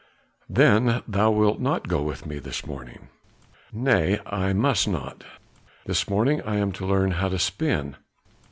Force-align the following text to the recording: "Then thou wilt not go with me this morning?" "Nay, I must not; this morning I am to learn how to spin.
"Then 0.49 1.03
thou 1.07 1.29
wilt 1.29 1.59
not 1.59 1.87
go 1.87 2.01
with 2.01 2.25
me 2.25 2.39
this 2.39 2.65
morning?" 2.65 3.09
"Nay, 3.71 4.19
I 4.25 4.51
must 4.51 4.87
not; 4.87 5.23
this 5.85 6.09
morning 6.09 6.41
I 6.41 6.55
am 6.55 6.71
to 6.71 6.87
learn 6.87 7.11
how 7.11 7.29
to 7.29 7.37
spin. 7.37 7.97